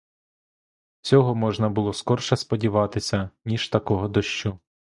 [1.01, 4.59] Всього можна було скорше сподіватися, ніж такого дощу.